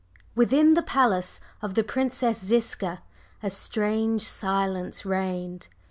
/Within/ 0.35 0.73
the 0.73 0.81
palace 0.81 1.41
of 1.61 1.75
the 1.75 1.83
Princess 1.83 2.43
Ziska 2.43 3.03
a 3.43 3.51
strange 3.51 4.23
silence 4.23 5.05
reigned. 5.05 5.67